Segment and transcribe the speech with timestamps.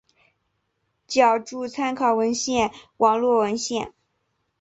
[1.05, 3.93] 脚注参考文献网络文献